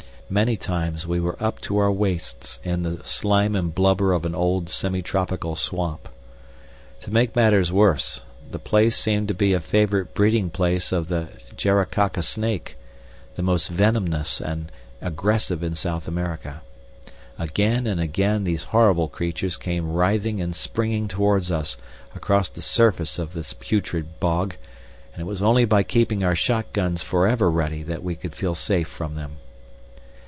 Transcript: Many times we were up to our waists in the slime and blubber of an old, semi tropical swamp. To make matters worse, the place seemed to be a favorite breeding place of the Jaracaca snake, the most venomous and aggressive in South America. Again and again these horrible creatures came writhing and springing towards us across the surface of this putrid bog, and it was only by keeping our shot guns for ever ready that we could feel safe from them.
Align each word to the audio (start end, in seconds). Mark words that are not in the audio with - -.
Many 0.33 0.55
times 0.55 1.05
we 1.05 1.19
were 1.19 1.35
up 1.43 1.59
to 1.63 1.77
our 1.77 1.91
waists 1.91 2.61
in 2.63 2.83
the 2.83 3.03
slime 3.03 3.53
and 3.53 3.75
blubber 3.75 4.13
of 4.13 4.25
an 4.25 4.33
old, 4.33 4.69
semi 4.69 5.01
tropical 5.01 5.57
swamp. 5.57 6.07
To 7.01 7.11
make 7.11 7.35
matters 7.35 7.69
worse, 7.73 8.21
the 8.49 8.57
place 8.57 8.95
seemed 8.97 9.27
to 9.27 9.33
be 9.33 9.51
a 9.51 9.59
favorite 9.59 10.13
breeding 10.13 10.49
place 10.49 10.93
of 10.93 11.09
the 11.09 11.27
Jaracaca 11.57 12.21
snake, 12.23 12.77
the 13.35 13.41
most 13.41 13.67
venomous 13.67 14.39
and 14.39 14.71
aggressive 15.01 15.61
in 15.63 15.75
South 15.75 16.07
America. 16.07 16.61
Again 17.37 17.85
and 17.85 17.99
again 17.99 18.45
these 18.45 18.63
horrible 18.71 19.09
creatures 19.09 19.57
came 19.57 19.91
writhing 19.91 20.39
and 20.39 20.55
springing 20.55 21.09
towards 21.09 21.51
us 21.51 21.75
across 22.15 22.47
the 22.47 22.61
surface 22.61 23.19
of 23.19 23.33
this 23.33 23.51
putrid 23.51 24.21
bog, 24.21 24.55
and 25.11 25.21
it 25.21 25.25
was 25.25 25.41
only 25.41 25.65
by 25.65 25.83
keeping 25.83 26.23
our 26.23 26.35
shot 26.35 26.71
guns 26.71 27.03
for 27.03 27.27
ever 27.27 27.51
ready 27.51 27.83
that 27.83 28.01
we 28.01 28.15
could 28.15 28.33
feel 28.33 28.55
safe 28.55 28.87
from 28.87 29.15
them. 29.15 29.31